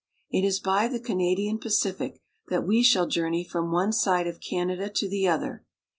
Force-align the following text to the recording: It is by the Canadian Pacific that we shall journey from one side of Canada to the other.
It 0.31 0.43
is 0.43 0.59
by 0.59 0.87
the 0.87 0.99
Canadian 0.99 1.59
Pacific 1.59 2.23
that 2.47 2.65
we 2.65 2.81
shall 2.81 3.05
journey 3.05 3.43
from 3.43 3.71
one 3.71 3.93
side 3.93 4.25
of 4.25 4.39
Canada 4.41 4.89
to 4.89 5.07
the 5.07 5.27
other. 5.27 5.63